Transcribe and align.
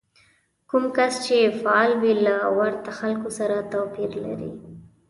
کوم 0.69 0.85
کس 0.95 1.13
چې 1.25 1.37
فعال 1.61 1.91
وي 2.01 2.13
له 2.25 2.35
ورته 2.57 2.89
خلکو 2.99 3.29
سره 3.37 3.67
توپير 3.71 4.11
لري. 4.25 4.51